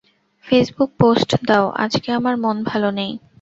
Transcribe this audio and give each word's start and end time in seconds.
Facebook 0.45 0.89
post 0.99 1.29
দাও, 1.47 1.65
আজকে 1.83 2.09
আমার 2.11 2.35
মন 2.37 2.57
ভালো 2.63 2.89
নেই। 2.91 3.11